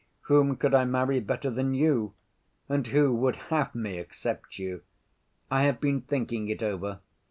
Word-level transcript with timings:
Whom 0.21 0.55
could 0.55 0.73
I 0.73 0.83
marry 0.83 1.19
better 1.19 1.51
than 1.51 1.75
you—and 1.75 2.87
who 2.87 3.13
would 3.17 3.35
have 3.53 3.75
me 3.75 3.99
except 3.99 4.57
you? 4.57 4.81
I 5.51 5.61
have 5.65 5.79
been 5.79 6.01
thinking 6.01 6.49
it 6.49 6.63
over. 6.63 7.01